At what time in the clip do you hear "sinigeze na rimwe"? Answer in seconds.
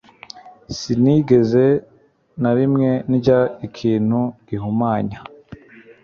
0.77-2.89